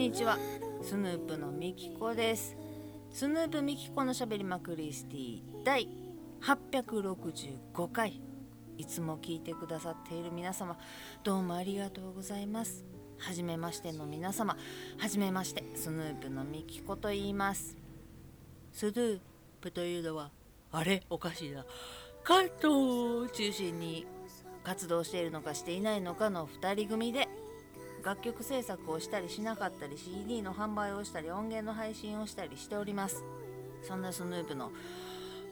[0.00, 0.38] にちは。
[0.80, 2.56] スヌープのみきこです。
[3.12, 5.86] スヌープみきこのしゃべりまクリスティ第
[6.40, 8.22] 865回。
[8.78, 10.78] いつも聞いてくださっている皆様
[11.22, 12.82] どうもありがとうございます。
[13.18, 14.56] はじめましての皆様
[14.96, 17.76] はじめましてスヌープのみきこと言います。
[18.72, 19.20] スヌー
[19.60, 20.30] プというのは
[20.72, 21.02] あれ？
[21.10, 21.66] おかしいな。
[22.24, 24.06] 関東を中心に
[24.64, 27.28] 活動しているのかしていないのかの2人組で
[28.02, 33.24] 楽曲制作をしたりしなかったり CD の販売をしたり音源の配信をしたりしております。
[33.82, 34.72] そんなスヌープの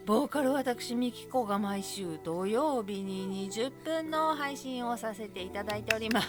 [0.07, 6.29] ボーカル私ミキコが毎週土曜日に20分の配信をさせていただいております。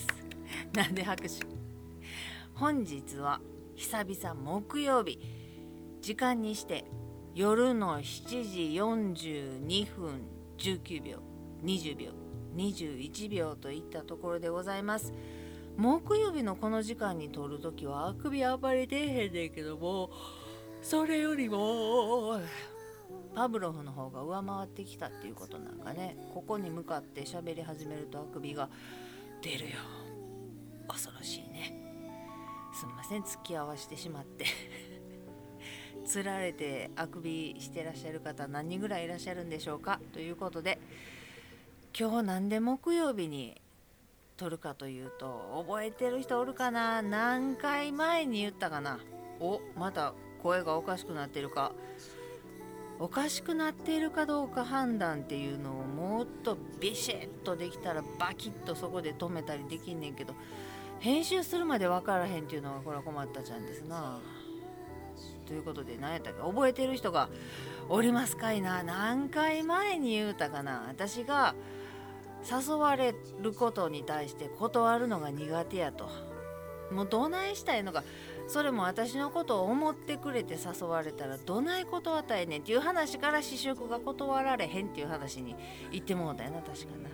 [0.72, 1.28] なんで拍手。
[2.54, 3.40] 本日は
[3.74, 5.18] 久々木曜日。
[6.00, 6.86] 時間にして
[7.34, 10.22] 夜の7時42分
[10.56, 11.18] 19秒
[11.62, 12.12] 20秒
[12.56, 15.12] 21秒といったところでございます。
[15.76, 20.10] 木曜日のこの時間に撮るときはあくびあんまり出えへんねんけども
[20.82, 22.40] それよりも
[23.34, 26.16] パブロフの方が上回ってきたっていうことなんかね。
[26.34, 28.68] ここに向かって喋り始めるとあくびが
[29.42, 29.76] 出るよ。
[30.88, 31.72] 恐ろしいね。
[32.72, 33.22] すんません。
[33.22, 34.46] 付き合わしてしまって。
[36.04, 40.00] つられてあくびしてらっしゃる方何人ぐらいいらっしゃるんでしょうか。
[40.12, 40.80] ということで
[41.96, 43.60] 今日なんで木曜日に
[44.40, 47.02] 撮るかというと覚えてる人おるかな？
[47.02, 48.98] 何回前に言ったかな？
[49.38, 51.72] おまた声がおかしくなってるか。
[52.98, 60.32] おかしくなっているかどうか判断っていうのをもっとビシッとできたらバキッとそこで止めたりできんねんけど
[61.00, 64.20] 編集するまで分からへんっていうのがこれは困ったちゃんですな。
[65.46, 66.40] ということで何やったっけ？
[66.40, 67.28] 覚えてる人が
[67.90, 68.82] おりますかいな？
[68.82, 70.86] 何回前に言うたかな？
[70.88, 71.54] 私が
[72.48, 76.08] 誘われることに対して断るのが苦手やと。
[76.90, 78.02] もうどないしたいのか。
[78.48, 85.54] それも私のことを思ってくれて誘われたらどない断ったいねんっていう話から試食が断られへんっていう話に
[85.92, 87.08] 言ってもうたよな確かな。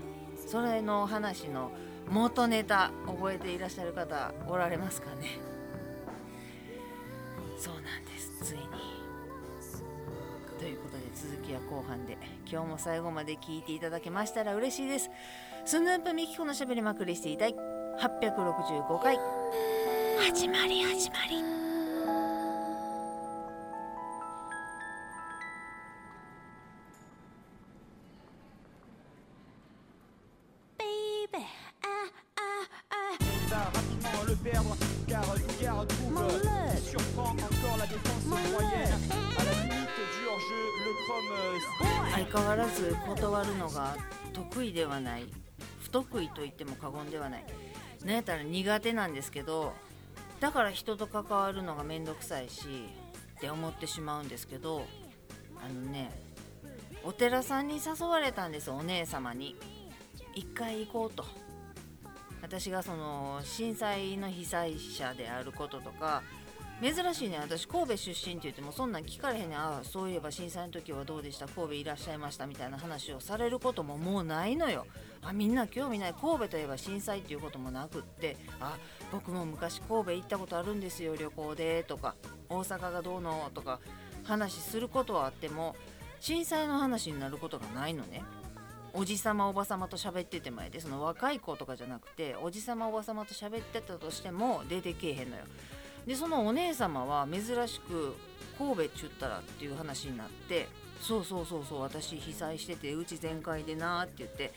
[0.47, 1.71] それの話の
[2.09, 5.39] 元ネタ覚えていらっしゃる方おられますかね。
[7.59, 8.63] そうなんですついに。
[10.59, 12.17] ということで続きは後半で。
[12.51, 15.11] 今日も最後まで聞いていただけましたら嬉しいです。
[15.65, 17.55] スヌープミキコのしゃべりまくりしていたい。
[18.01, 19.19] 865回。
[20.31, 21.56] 始まり始まり。
[42.12, 43.97] 相変わらず断るのが
[44.32, 45.27] 得意ではない
[45.81, 47.44] 不得意と言っても過言ではない
[48.04, 49.72] なんやったら苦手なんですけど
[50.41, 52.66] だから人と関わるのがめんどくさいし
[53.37, 54.87] って思ってしまうんですけど
[55.65, 56.10] あのね
[57.04, 59.54] お寺さんに誘われたんですお姉様に。
[60.34, 61.25] 一回行こうと。
[62.43, 66.22] 私がその震災の被災者であることとか
[66.83, 67.39] 珍しいね。
[67.41, 69.59] 私神戸出身って言ってもそんなん聞かれへんねん。
[69.59, 71.49] ああそういえば震災の時はどうでした？
[71.49, 74.87] 神戸いらっしゃいましたみたいな話をされることももうないのよ。
[75.23, 76.15] あみんな興味ない。
[76.15, 78.37] 神戸といえば震災っていうこともなくって。
[78.61, 78.77] あ
[79.11, 81.83] 僕も昔神戸行ったことあるんですよ旅行で。
[81.83, 82.15] とか
[82.51, 83.51] 大阪がどうの？
[83.55, 83.81] とか
[84.25, 85.77] 話することはあっても
[86.21, 88.23] 震災の話になることがないのね。
[88.93, 90.81] おじさまおばさまと喋ってて前で。
[90.81, 95.45] その若い子とかじゃなくておじさまおばさまと喋ってたとしても出てけえへんのよ。
[96.07, 98.15] でそのお姉様は珍しく
[98.59, 100.69] 神戸っちゅったらっていう話になって
[101.01, 104.53] そうそうそうそう私被災しててうち全開でなって言って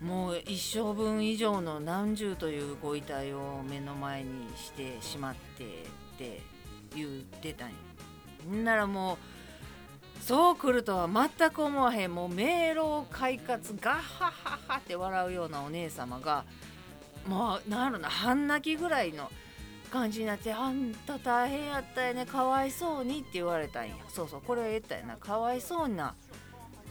[0.00, 6.42] もう一生分以上の何十というご遺体を目の前にしてしまってって
[6.94, 7.74] 言ってたんや
[8.50, 9.16] んならもう
[10.22, 12.14] そう来るとは全く思わへん。
[12.14, 16.44] もう迷路快活ガッハッハッハって笑うようなお姉様が
[17.28, 19.30] もうなんやろな半泣きぐらいの
[19.86, 23.94] 感じになって「あんた大変やったよねかわいそうに」って言われたんや。
[24.08, 25.16] そうそうこれは言ったよな。
[25.16, 26.14] かわいそうな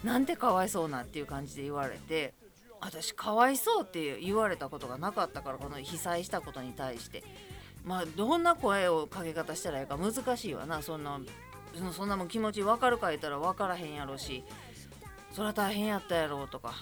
[0.04, 2.34] なんてかわいそうなっていう感じで言われて
[2.82, 7.24] 私かわいそうって言われたことがなかったからこの被災したことに対して。
[7.84, 10.82] まあどんな声をかけ方したらいいか難しいわな。
[10.82, 11.20] そんな
[11.92, 14.44] そんなもん気持ち分かるか言ったら分からへんやろし。
[15.34, 16.74] そりゃ大変やったやろとか。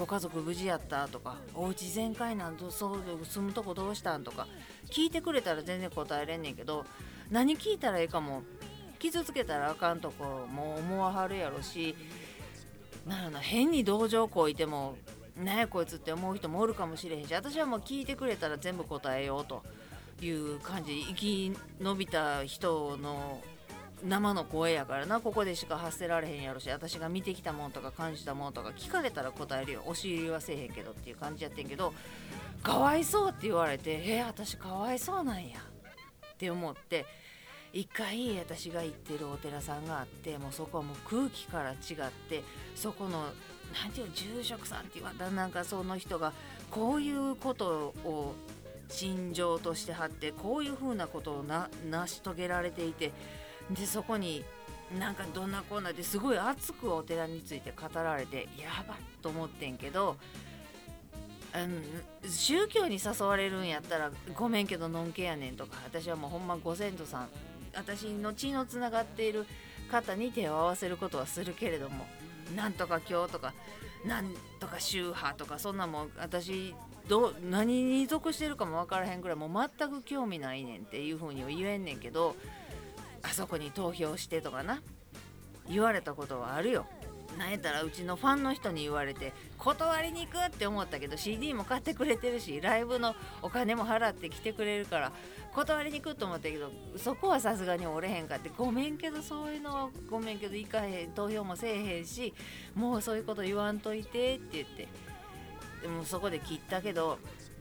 [0.00, 4.46] ご家族無事やったとかおうち全開なんとそう住むとこどうしたんとか
[4.90, 6.86] 聞いてくれたら全然答えれんねんけど
[7.30, 8.42] 何聞いたらええかも
[8.98, 11.94] 傷つけたらあかんとこも思わはるやろし
[13.06, 14.96] なるな変に同情こいても
[15.36, 19.62] ねこいつって思う人もおるかもしれへんし私はもう聞いてくれたら全部答えようと
[20.22, 21.52] いう感じ生き
[21.84, 23.42] 延びた人の
[24.04, 25.20] 生の声やからな。
[25.20, 26.70] ここでしか発せられへんやろし。
[26.70, 29.82] 私が見てきたもんとか感じたもんとか聞かれたら答えるよ。
[29.86, 31.92] 押し入りはせえへんけどっていう感じやってんけど
[32.62, 35.58] かわいそうって言われてえ私かわいそうなんや。
[35.60, 37.04] って思って
[37.72, 41.76] 一回私が行ってるお寺さんがあってもうそこはもう空気から違っ
[42.28, 42.42] て
[42.74, 43.26] そこの
[43.82, 46.32] 何ていうの住職さんって言われたなんかその人が
[46.70, 48.34] こういうことを
[48.88, 53.12] 心情としてはってこういうふうなことを成し遂げられていて
[53.70, 54.44] でそこに
[54.98, 60.16] なんかどんなこんなですごい熱くお寺について語られてやばっと思ってんけど
[61.52, 61.80] あの
[62.28, 67.28] 宗教に誘われるんやったらごめんけどのんけやねんとか私はもうほんまご先祖さん
[67.74, 69.46] 私の血のつながっている
[69.90, 72.06] 方に手を合わせることはするけれども
[72.56, 73.52] なんとか今日とか
[74.06, 76.74] なんとか宗派とかそんなもん私
[77.08, 82.36] ど何に属してるかも分からへんぐらいもう全く興味ないねんっていう風には言えんねんけど
[83.22, 84.82] あそこに投票してとかな。
[85.68, 86.86] 言われたことはあるよ。
[87.38, 95.12] なんやったらうちのファンの人に言われて断りに行くって思ったけど CD も買ってくれてるしライブのお金も払って来てくれるから
[95.54, 98.50] 断りに行くと思ったけどそこはさすがにおれへんかって。
[98.56, 102.34] ごめんけどそういうのはごめんけど行かへん投票もせえへんし
[102.74, 104.88] もうそういうこと言わんといてって言って。
[105.82, 107.18] でもそこで切ったけど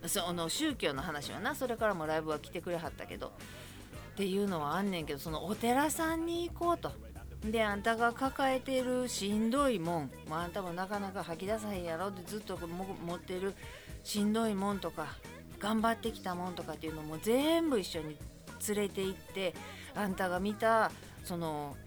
[0.07, 3.31] その宗教の話はなそれからもライブは来てくれはったけど
[4.11, 6.91] っていうのはあんねんけどそのお寺さんに行こうと。
[7.43, 13.53] であんたが抱えてるしんどいもん、まあ、あんたもなかなか吐き出さへんやろってずっと持ってる
[14.03, 15.15] しんどいもんとか
[15.57, 18.17] 頑張ってきたもんとかっていうのも全部一緒に
[18.67, 19.53] 連れて行って
[19.95, 20.91] あんたが見た
[21.23, 21.77] その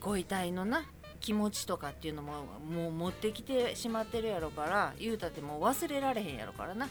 [0.00, 0.86] ご遺体のな
[1.20, 6.88] 気持ちとかっていうのももう持ってきてしまってるやろから言うたってもう忘れられへんやろからな。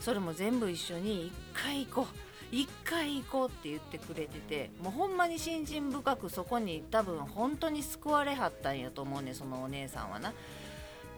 [0.00, 2.27] それも全部一緒に一回行こう。
[2.50, 10.32] 一回行こうって言ってくれててもうほんまに信心深くそこに多分本当に救われはったんやと思うねそのお姉さんはな。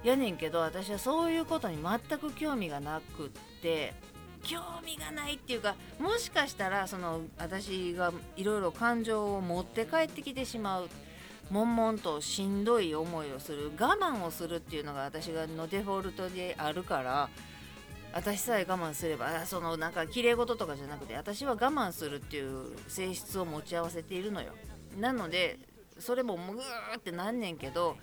[0.03, 3.29] やねんけど私はそういうことに全く興味がなくっ
[3.61, 3.93] て
[4.43, 10.89] 興味がないっていうかもしかしたらその私がいろいろ感情を持って帰ってきてしまう
[11.51, 17.29] 悶々としんどい思いをする我慢をするっていうのが私のデフォルトであるから
[18.13, 24.53] 私さえ我慢すればそのなんか綺麗事とかじゃなくて私は我慢するっていう性質を持ち合わせているのよ
[24.99, 25.59] なので
[25.99, 27.97] それももうグーってなんねんけど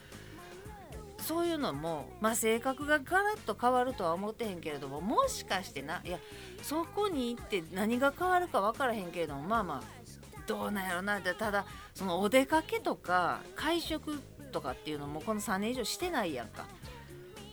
[1.19, 6.19] そういうのも、まあ、性格がガラッと変わるとは思ってへんけれどももしかしてないや
[6.61, 10.07] そこに行って何が変わるか分からへんけれどもまあまあ
[10.45, 14.21] どうなんやろなただそのお出かけとか会食
[14.51, 16.65] とかっていうのもこの3年以上してないやんか。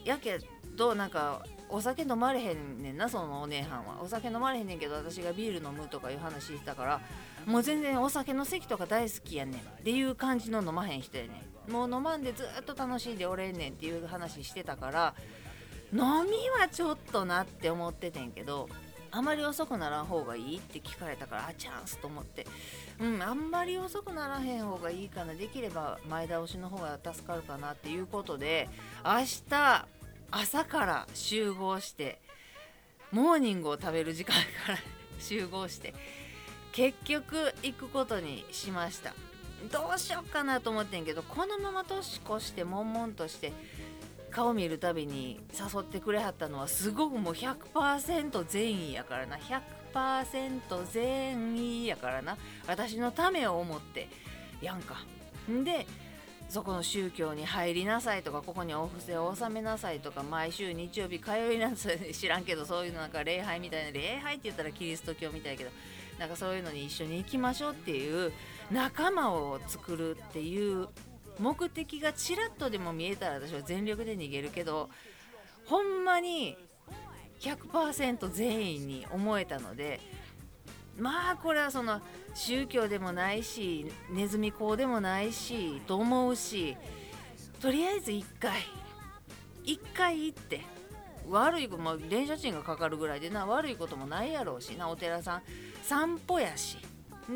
[0.04, 0.38] やけ
[0.76, 4.00] どなんかお酒飲まれへんねんなそのお姉はんは。
[4.02, 7.00] お酒飲まれへんねんけど私がビール飲むとかいう話してたから
[7.46, 9.60] もう全然お酒の席とか大好きやねん。
[9.60, 11.72] っていう感じの飲まへん人やねん。
[11.72, 15.14] もう飲まんでずっと楽しんでおれんねんっていう話してたから
[15.92, 18.68] 飲みはちょっとなって思っててんけど
[19.10, 22.46] あまり遅くならん方がいいって聞かれたからあチャンスと思って。
[23.00, 25.34] うんあんまり遅くならへん方がいいかな。
[25.34, 28.68] できれば前倒しの方が助かるかなっていうことで
[29.04, 29.86] 明日
[30.36, 32.18] 朝から集合して
[33.12, 34.34] モーニングを食べる時間
[34.66, 34.78] から
[35.20, 35.94] 集合して
[36.72, 39.14] 結局行くことにしました。
[39.70, 43.52] どうしよっかなと思ってんけどこのまま年越して悶々として
[44.30, 49.38] 顔見るたびに誘ってくれはったのはすごくもう100%善意やからな。
[49.94, 52.36] 100%善意やからな。
[52.66, 54.08] 私のためを思って
[54.60, 54.96] やんか。
[55.48, 55.86] んで
[56.48, 65.70] そこの宗教に入りなさいとかここにお布施を納めなさいとか毎週日曜日通いなさい知らんけどそういうのなんか礼拝みたいな礼拝って言ったらキリスト教みたいけど
[66.18, 68.32] なんかそういうのに一緒に行きましょうっていう
[68.70, 70.88] 仲間を作るっていう
[71.38, 74.88] 目的がちらっとでも見えたら私は全力で逃げるけど
[75.66, 76.56] ほんまに
[77.40, 80.00] 100%全員に思えたので
[80.98, 82.00] まあこれはその
[82.34, 86.76] 宗教でもないしネズミ講でもないしと思うし
[87.60, 88.52] とりあえず1回
[89.64, 90.60] 1回行って
[91.28, 95.42] 悪いこと、まあ、電車賃がかかるぐらいでな悪いこともないやろうしなお寺さん
[95.82, 96.78] 散歩やし。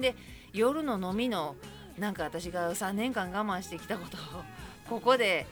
[0.01, 0.15] で
[0.53, 1.57] 夜の飲みの
[1.99, 4.21] なんか私が3年間我慢してきたことを
[4.89, 5.47] ここで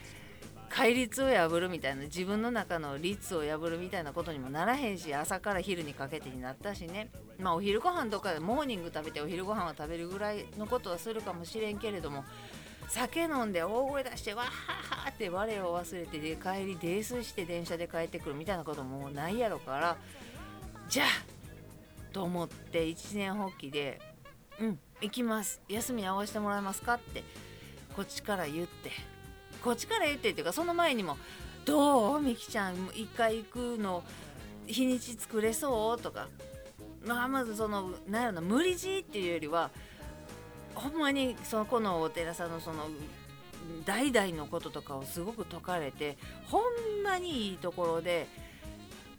[0.68, 7.08] 戒律を破るみたいな自分の中の律を破るみたいなことにもならへんし朝から昼にかけてになったしね
[7.38, 12.24] まあお昼ご飯とかでモーニング食べてお昼ご飯を食べるぐらいのことはするかもしれんけれども
[12.88, 14.48] 酒飲んで大声出してわは
[15.04, 19.96] はって我を忘れてで帰り泥酔して電車で帰ってくるみたいなこともないやろから
[20.88, 21.06] じゃあ
[22.12, 24.00] と思って一年発起で
[24.60, 27.24] 「うん行きます休み合わせてもらえますか?」って
[27.94, 28.90] こっちから言って
[29.66, 31.18] こっちから言ってっていうかその前にも
[31.66, 32.20] 「どう？
[32.20, 34.04] みきちゃん一回行くの
[34.68, 36.28] 日にち作れそう?」とか
[37.04, 39.70] まあまずそのなんやろな無理強いっていうよりは
[40.76, 42.86] ほんまにそのこのお寺さんのその
[43.84, 48.28] 代々のこととかをすごく説かれてほんまにいいところで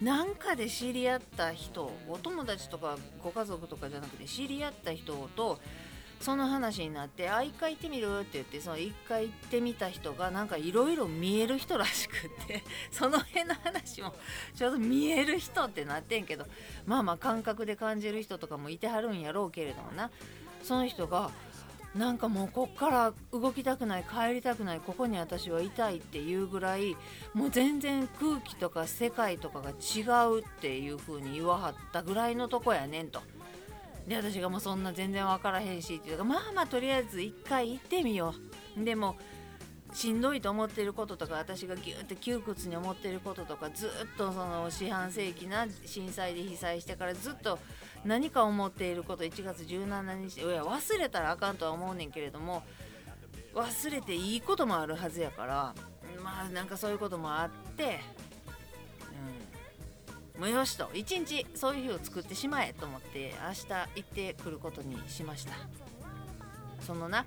[0.01, 5.59] なんかで知り合った人お友達とかご家族とかじゃなくて知り合った人と
[6.19, 14.13] その話になって「あ一回行ってみる?」って言ってその一回行ってみた人がなんかいろいろ見える人らしくって その辺の話も
[14.55, 16.45] ちょうど見える人ってなってんけど
[16.85, 20.09] まあまあ感覚で感じる人とかもいてはるんやろうけれどもな
[20.63, 21.31] その人が
[21.95, 26.95] なんかもうこっから動きたくない帰りたくないここに私はいたいっていうぐらい
[27.33, 33.21] もう全然空気とか世界とかが違うっていう風に言わはったぐらいのとこやねんと。
[34.07, 38.33] で私がもうそんな全然分からへんしっていうかまあまあとりあえず一回行ってみよ
[38.77, 38.83] う。
[38.83, 39.17] でも
[39.93, 47.57] しんどいと思ってることとか私がギューって窮屈に思ってることとかずっとその四半世紀な震災で被災してからずっと
[48.05, 52.63] 何か思っていること1月17日いや忘れたらあかんとは思うねんけれども
[53.55, 55.73] 忘れていいこともあるはずやから
[56.21, 57.99] まあなんかそういうこともあって
[60.39, 65.53] もよしと一日そういう日を作ってしまえと思って明日行ってくることにしました。
[66.81, 67.25] そのな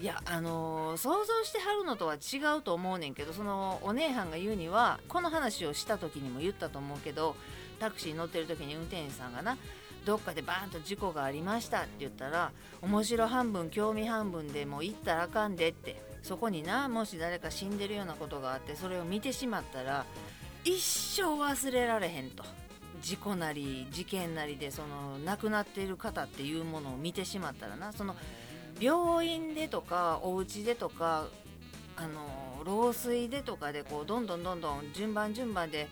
[0.00, 7.36] いやあのー、想像してはるのとは違うと思うねんけどそのお姉はんが言うにはこの話をした時にも言ったと思うけど
[7.78, 9.56] タクシーに乗ってる時に運転手さんがな
[10.04, 12.50] どっかでバーンと事故がありましたって言ったら
[12.82, 20.04] 面白半分興味半分でもう行ったらあかんでってそこになもし誰か死んでるようなことがあってそれを見てしまったら
[20.64, 22.42] 一生忘れられへんと。
[23.02, 27.92] 事故なり事件なりでその亡くなっている方っていうものを見てしまったらな。
[27.92, 28.16] その
[28.80, 31.26] 病院でとかお家でとか
[31.96, 35.86] あの老衰でとかでこうどんどんどんどん順番順番で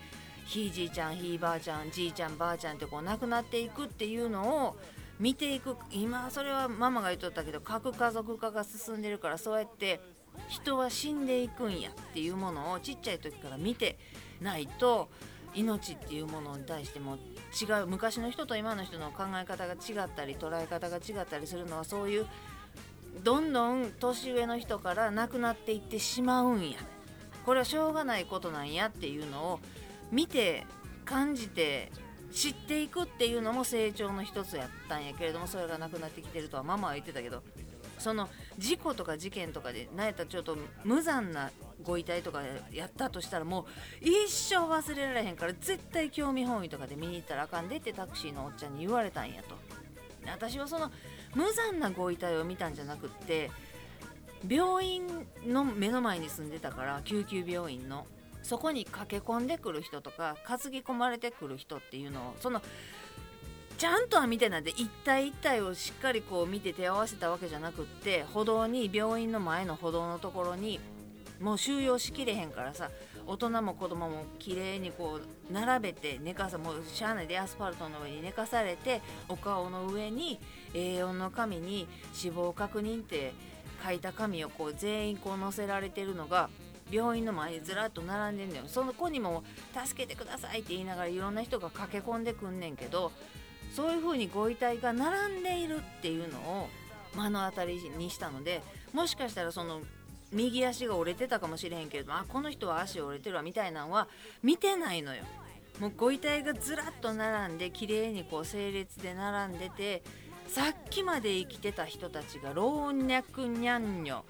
[0.47, 4.77] ひいじいちゃんひいばあちゃんじいちゃんばあちゃんってこう亡くなっていくっていうのを
[5.21, 5.77] 見ていく。
[5.91, 10.01] 今それはママが言っとったけど核家族化が進んでるからそうやって
[10.49, 13.99] 人は死んでいくんやっていうものをちっちゃい時から見て
[14.43, 15.09] ないと
[15.55, 17.19] 命っていうものに対しても
[17.61, 22.27] 違う昔の人と今の人の考え方が違ったり捉え方が違ったりするのはそういう
[23.23, 26.79] どんどん年上の人から亡くなっていってしまうんや。
[27.45, 29.61] これはしょうがないことなんやっていうのを
[30.11, 30.65] 見て
[31.05, 31.91] 感じて
[32.33, 37.43] 知っていくっていうのも成長の一つやったんやけれどもそれがなくなってきてるとはママは言ってたけど
[37.99, 41.51] その事故とか事件とかで何やったらちょっと無残な
[41.83, 43.65] ご遺体とかやったとしたらもう
[44.01, 49.57] 一生忘れられへんから絶対興味本位とかで見に行ったらあかんでってタクシーのおっちゃんに言われたんやと。
[50.27, 50.91] 私はその
[51.35, 53.51] 無残なご遺体を見たんじゃなくって
[54.49, 55.07] 病院
[55.47, 58.07] の目の前に住んでたから救急病院の
[58.43, 62.61] そこに駆け込んでくる人とか担ぎ込まれてくる人っていうのをその
[63.79, 70.79] ちゃんとは見てないで一体一体をしっかりこう見て手を合わせたわけじゃなくって歩道に病院の前の歩道のところに
[71.43, 72.91] もう収容しきれへんからさ
[73.27, 80.39] 大人も子供も綺麗にこう並べて寝かさもうしゃあないでアスファルトの上に寝かされてお顔の上に
[80.73, 83.33] A4 の紙に死亡確認って
[83.85, 86.49] 書いた紙をこう全員こう載せられてるのが
[86.91, 88.63] 病院の前にずらっと並んでんのよ。
[88.67, 89.45] その子にも
[89.87, 93.13] 「助けてください」って言いながらいろんな人が駆け込んでくんねんけど
[93.75, 96.69] そういう風にご遺体が並んでいるっていうのを
[97.17, 99.81] 目の当たりにしたのでもしかしたらその
[100.33, 104.09] 右足が折れてたかもしれへんけれどあこの人は足折れてるわみたいなのは
[104.43, 105.25] 見てないのよ。
[105.81, 110.03] もうご遺体がずらっと並んで綺麗にこう整列で並んでて
[110.47, 114.25] さっきまで生きてた人たちが老若にゃんにょ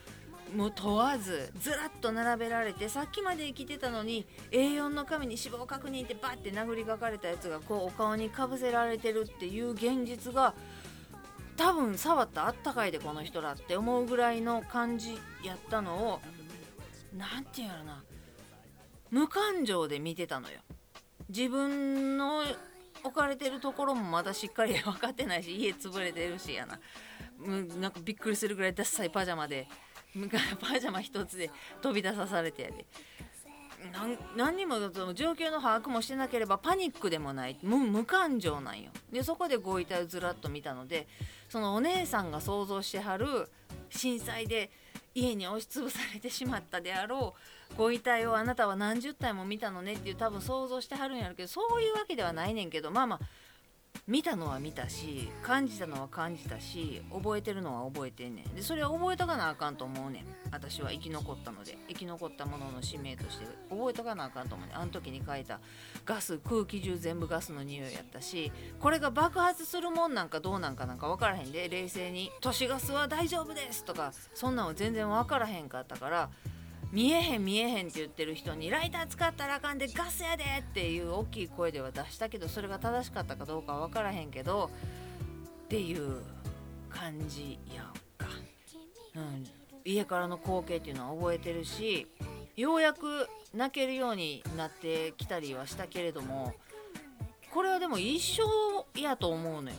[0.55, 10.55] もう問わずずらっと並べられてさっきまで生きてたのに A4 の紙に死亡確認ってバッて殴りかかれたやつがこうお顔にかぶせられてるっていう現実が
[11.57, 16.21] 多分触ったあったかいでこの人らって思うぐらいの感じやったのを
[17.17, 18.03] 何て言うやろな。
[19.11, 20.61] 無感情で見てたのよ。
[21.29, 22.43] 自分の
[23.05, 26.79] 置かれてるところもまだしっかり分かってないし家潰れてるしやな。
[27.81, 29.69] なんかびっくりするぐらいダッサいパジャマで
[30.61, 32.87] パジャマ一つで飛び出さされてやで。
[34.37, 37.59] 何にも状況の把握もしてなければパニックでもない。
[37.63, 38.91] 無無感情なんよ。
[39.11, 41.09] でそこでご遺体をずらっと見たので
[41.53, 43.47] そのお姉さんが想像してはる
[43.91, 44.71] 震災で
[45.15, 47.35] 家に押しつぶされてしまったであろ
[47.73, 53.21] うご遺体をあなたは何十体も見たのねっていう多分想像してはるんやろうけどそういうわけではないねんけどまあまあ
[54.09, 58.55] 見たのは見たし感じたのは感じたし覚えてるのは覚えてんねん。
[58.55, 60.25] でそれは覚えとかなあかんと思うねん。
[60.51, 61.79] 私は生き残ったので。
[61.89, 63.47] 生き残ったものの使命として。
[63.71, 64.77] 覚えとかなあかんと思うねん。
[64.77, 65.61] あの時に書いた
[66.05, 71.69] ガス空気中全部ガスの匂いやったしこれが爆発するもんなんかどうなんかなんか分からへんで。
[71.69, 76.31] 冷静に「都市ガスは大丈夫です」とかそんなんは全然分からへんかったから
[76.93, 84.71] 見えへん見えへんって言ってる人にライター使ったらあかんでガスやでっていう大きい声では出したけどそれが正しかったかどうかは分からへんけど
[85.65, 86.21] っていう
[86.91, 87.87] 感じやん
[88.19, 88.29] か、
[89.17, 89.47] うん、
[89.87, 92.07] 家からの光景っていうのは覚えてるし
[92.57, 96.53] ようやく泣けるようになってきたりはしたけれども
[97.55, 99.77] これはでも一生やと思うのよ。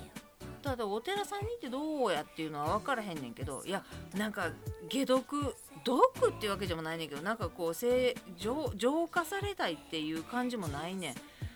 [0.62, 3.84] ただお寺さんに行ってどうやっていうのは分からへんねんけどいや
[4.15, 4.50] なんか
[4.89, 5.53] 解毒
[5.84, 7.74] 毒っていうわけでもないねんけどなんかこう
[8.38, 11.16] 浄浄化されたいっていう感じもないねん。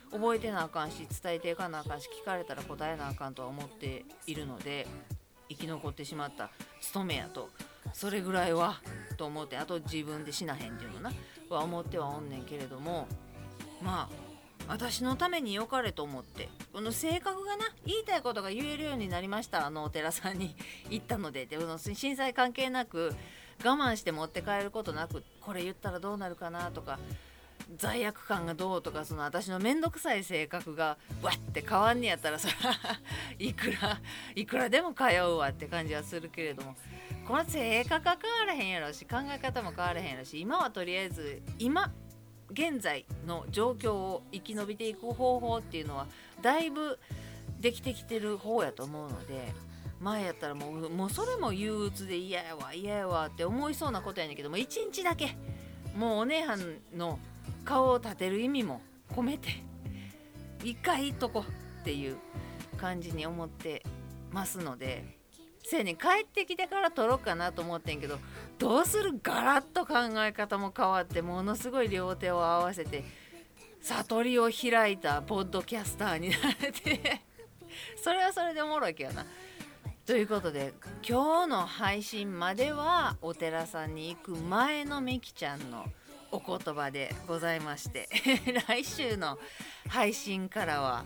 [0.09, 4.87] 覚えてなあかんし伝えていかなあかんし聞かれたら答えなあかんとは思っているので
[5.49, 6.49] 生き残ってしまった
[6.81, 7.49] 務めやと。
[7.93, 8.81] それぐらいは
[9.15, 11.11] と思ってあと自分で死なへんっていうのな
[11.49, 13.07] は思ってはおんねんけれども
[13.81, 14.27] まあ
[14.67, 20.55] 私のために良かれと思ってこの性格がな言いたいことが言えるようになりましたあのお寺さんに
[20.89, 21.45] 行ったので。
[21.45, 23.15] での震災関係なく
[23.63, 26.99] 我慢して持って帰ることなくこれ言ったらどうなるかなとか
[27.75, 32.53] 罪悪感がどうとかその私の面倒くさい性格がわって変わんねやったらそら
[33.39, 33.99] いくら
[34.35, 36.75] いくらでも通うわって感じはするけれども
[37.27, 41.91] この性格が変わらへんやろし考え方も変わらへんやろし今はとりあえず今
[42.51, 46.07] 現在の状況を生き延びていく方法っていうのは
[46.41, 46.97] だいぶ
[47.59, 49.53] できてきてる方やと思うので
[49.99, 55.35] 前やったらもうもうそれも憂鬱で嫌やわ嫌やわって思いそうなことやねんけども一日だけ
[55.95, 56.59] もうお姉はん
[56.95, 57.19] の
[57.65, 58.81] 顔を立てる意味も
[59.13, 59.63] 込めて
[60.63, 61.43] 一回いっとこ
[61.81, 62.17] っていう
[62.77, 63.83] 感じに思って
[64.31, 65.17] ますので
[65.63, 68.19] せやねん帰ってきてから撮ろうかなと思ってんけど
[68.59, 73.03] どうするガラッと考え方も変わってものすごい両手を合わせて
[73.81, 77.21] 悟りを開いたポッドキャスターになれて
[78.01, 79.25] それはそれでおもろいけどな。
[80.07, 80.73] ということで
[81.05, 85.83] 今日の配信まではお寺さんに行く前のみきちゃんの
[86.31, 88.07] お言葉でございまして
[88.69, 89.37] 来週の
[89.89, 91.03] 配信からは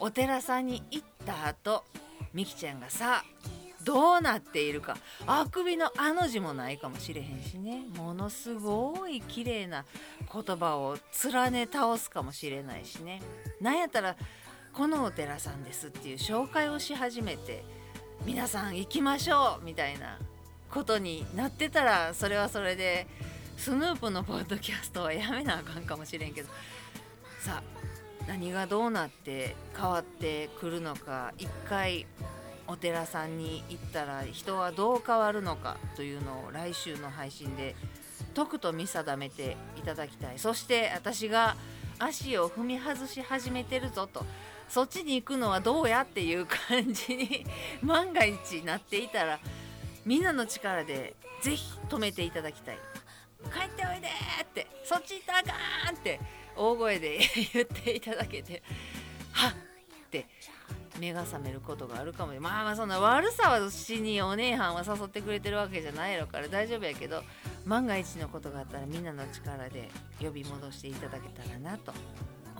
[0.00, 1.84] お寺さんに行った後
[2.34, 3.24] みきちゃんがさ
[3.84, 7.84] どうなっているかあくびのあの字もないかもしれへんしね。
[7.96, 9.84] ものすごい綺麗な
[10.32, 10.98] 言葉を
[11.32, 13.22] 連ね倒すかもしれないしね。
[13.60, 14.16] なんやったら
[14.72, 17.64] このお寺さんですっていう紹介をし始めて
[18.24, 20.16] 皆さん行きましょうみたいな
[20.70, 23.06] ことになってたらそれはそれで
[23.56, 26.48] スヌープのポッドキャストはやめなあかんかもしれんけど。
[27.40, 27.62] さあ
[28.28, 31.32] 何がどうなって変わってくるのか。
[31.36, 32.06] 一回
[32.68, 37.74] お寺さんに行ったら人はどう変わるのかというのを来週の配信で
[38.34, 40.38] とくと見定めていただきたい。
[40.38, 41.56] そして私が
[41.98, 44.24] 足を踏み外し始めてるぞと。
[44.72, 47.44] そっちに行くのはどうやっていう感じに
[47.84, 49.38] 万が一なっていたら
[50.06, 52.78] みんなの力でぜひ止めていただきたい。
[53.52, 54.08] 帰っておいで
[54.42, 56.18] ってそっち行ったらあかんって
[56.56, 57.18] 大声で
[57.52, 58.62] 言っていただけて
[59.32, 59.54] はっっ
[60.08, 60.26] て
[60.98, 62.32] 目が覚めることがあるかも。
[62.40, 67.22] まあまあそんな悪さはしにお姉はんは誘ってくれてるわけじゃないのから大丈夫やけど
[67.66, 71.92] 万が一のことがあったらみんなの力で呼び戻していただけたらなと。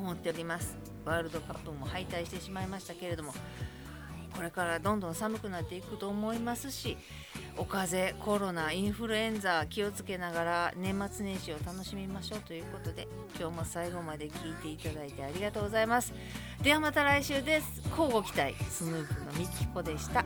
[0.03, 0.77] 思っております。
[1.05, 3.33] ワールドカップも敗退してしまいましたけれども
[4.35, 6.97] これからどんどん寒くなっていくと思いますし
[7.59, 13.07] お風邪コロナインフルエンザ気をつけながら年末年始を楽しみましょうということで
[13.39, 16.15] 今日も最後まで聞いていただいてありがとうございます。
[16.63, 17.83] ではまた来週です。
[17.91, 18.55] 交互期待。
[18.71, 20.25] スヌープのみきこでした。